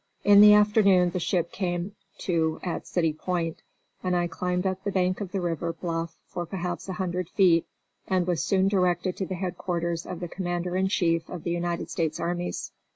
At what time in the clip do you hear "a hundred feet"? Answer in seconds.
6.89-7.67